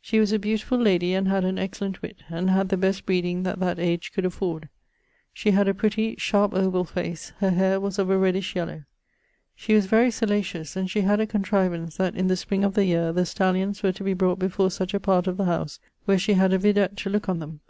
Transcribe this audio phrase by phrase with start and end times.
[0.00, 3.42] She was a beautifull ladie and had an excellent witt, and had the best breeding
[3.42, 4.70] that that age could afford.
[5.34, 7.34] Shee had a pritty sharpe ovall face.
[7.40, 8.84] Her haire was of a reddish yellowe.
[9.54, 12.86] She was very salacious, and she had a contrivance that in the spring of the
[12.86, 13.12] yeare...
[13.12, 13.82] the stallions...
[13.82, 16.58] were to be brought before such a part of the house, where she had a
[16.58, 17.60] vidette to look on them....